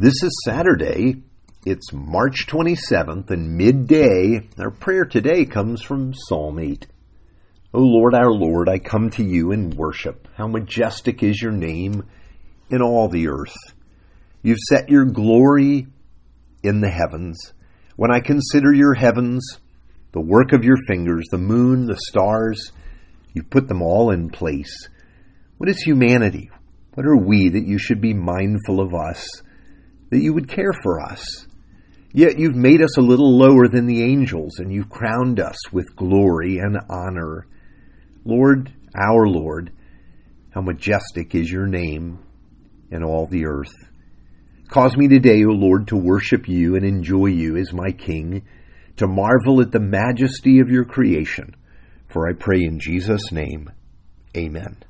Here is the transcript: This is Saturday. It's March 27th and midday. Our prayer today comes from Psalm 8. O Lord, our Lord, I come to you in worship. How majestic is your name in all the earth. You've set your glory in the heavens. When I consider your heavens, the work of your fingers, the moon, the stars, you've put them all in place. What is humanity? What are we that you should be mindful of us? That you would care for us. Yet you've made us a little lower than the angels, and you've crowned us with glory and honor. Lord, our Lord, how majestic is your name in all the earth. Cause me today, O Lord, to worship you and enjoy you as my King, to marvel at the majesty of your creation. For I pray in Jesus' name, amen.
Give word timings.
This 0.00 0.22
is 0.22 0.40
Saturday. 0.46 1.16
It's 1.66 1.92
March 1.92 2.46
27th 2.46 3.30
and 3.30 3.58
midday. 3.58 4.48
Our 4.58 4.70
prayer 4.70 5.04
today 5.04 5.44
comes 5.44 5.82
from 5.82 6.14
Psalm 6.14 6.58
8. 6.58 6.86
O 7.74 7.80
Lord, 7.80 8.14
our 8.14 8.32
Lord, 8.32 8.70
I 8.70 8.78
come 8.78 9.10
to 9.10 9.22
you 9.22 9.52
in 9.52 9.76
worship. 9.76 10.26
How 10.36 10.46
majestic 10.46 11.22
is 11.22 11.42
your 11.42 11.52
name 11.52 12.08
in 12.70 12.80
all 12.80 13.10
the 13.10 13.28
earth. 13.28 13.54
You've 14.42 14.56
set 14.70 14.88
your 14.88 15.04
glory 15.04 15.86
in 16.62 16.80
the 16.80 16.88
heavens. 16.88 17.52
When 17.96 18.10
I 18.10 18.20
consider 18.20 18.72
your 18.72 18.94
heavens, 18.94 19.58
the 20.12 20.22
work 20.22 20.54
of 20.54 20.64
your 20.64 20.78
fingers, 20.88 21.26
the 21.30 21.36
moon, 21.36 21.84
the 21.84 22.00
stars, 22.08 22.72
you've 23.34 23.50
put 23.50 23.68
them 23.68 23.82
all 23.82 24.12
in 24.12 24.30
place. 24.30 24.88
What 25.58 25.68
is 25.68 25.82
humanity? 25.82 26.50
What 26.94 27.04
are 27.04 27.18
we 27.18 27.50
that 27.50 27.66
you 27.66 27.76
should 27.76 28.00
be 28.00 28.14
mindful 28.14 28.80
of 28.80 28.94
us? 28.94 29.42
That 30.10 30.20
you 30.20 30.34
would 30.34 30.48
care 30.48 30.72
for 30.82 31.00
us. 31.00 31.46
Yet 32.12 32.38
you've 32.38 32.56
made 32.56 32.82
us 32.82 32.98
a 32.98 33.02
little 33.02 33.38
lower 33.38 33.68
than 33.68 33.86
the 33.86 34.02
angels, 34.02 34.58
and 34.58 34.72
you've 34.72 34.90
crowned 34.90 35.38
us 35.38 35.56
with 35.72 35.94
glory 35.94 36.58
and 36.58 36.76
honor. 36.88 37.46
Lord, 38.24 38.72
our 38.94 39.28
Lord, 39.28 39.72
how 40.50 40.60
majestic 40.60 41.34
is 41.34 41.50
your 41.50 41.66
name 41.66 42.18
in 42.90 43.04
all 43.04 43.26
the 43.26 43.46
earth. 43.46 43.72
Cause 44.68 44.96
me 44.96 45.08
today, 45.08 45.44
O 45.44 45.50
Lord, 45.50 45.88
to 45.88 45.96
worship 45.96 46.48
you 46.48 46.74
and 46.76 46.84
enjoy 46.84 47.26
you 47.26 47.56
as 47.56 47.72
my 47.72 47.92
King, 47.92 48.42
to 48.96 49.06
marvel 49.06 49.60
at 49.60 49.72
the 49.72 49.80
majesty 49.80 50.60
of 50.60 50.68
your 50.68 50.84
creation. 50.84 51.54
For 52.08 52.28
I 52.28 52.32
pray 52.32 52.62
in 52.62 52.80
Jesus' 52.80 53.30
name, 53.30 53.70
amen. 54.36 54.84